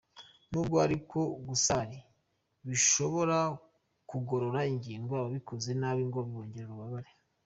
Nubwo 0.49 0.75
ariko 0.85 1.17
gusari 1.47 1.97
bishobora 2.67 3.37
kugorora 4.09 4.59
ingingo, 4.73 5.11
ababikoze 5.15 5.69
nabi 5.81 6.01
ngo 6.07 6.17
bibongerera 6.25 6.71
ububabare. 6.73 7.11